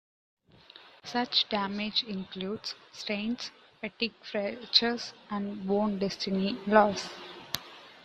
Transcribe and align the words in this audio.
Such 1.03 1.47
damage 1.49 2.01
includes 2.05 2.73
strains, 2.91 3.51
fatigue 3.81 4.15
fractures, 4.23 5.13
and 5.29 5.67
bone 5.67 5.99
density 5.99 6.53
loss. 6.65 7.07